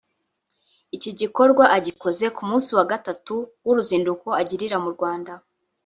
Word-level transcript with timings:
Iki 0.95 1.11
gikorwa 1.19 1.63
agikoze 1.77 2.25
ku 2.35 2.41
munsi 2.49 2.69
wa 2.77 2.85
gatatu 2.91 3.35
w’uruzinduko 3.65 4.27
agirira 4.41 4.77
mu 4.83 4.89
Rwanda 4.95 5.33